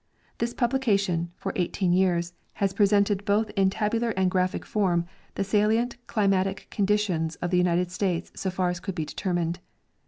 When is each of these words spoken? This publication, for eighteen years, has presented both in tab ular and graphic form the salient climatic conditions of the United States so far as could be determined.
This 0.39 0.55
publication, 0.55 1.29
for 1.37 1.53
eighteen 1.55 1.93
years, 1.93 2.33
has 2.53 2.73
presented 2.73 3.23
both 3.23 3.51
in 3.51 3.69
tab 3.69 3.93
ular 3.93 4.15
and 4.17 4.31
graphic 4.31 4.65
form 4.65 5.05
the 5.35 5.43
salient 5.43 5.95
climatic 6.07 6.65
conditions 6.71 7.35
of 7.35 7.51
the 7.51 7.57
United 7.59 7.91
States 7.91 8.31
so 8.35 8.49
far 8.49 8.69
as 8.71 8.79
could 8.79 8.95
be 8.95 9.05
determined. 9.05 9.59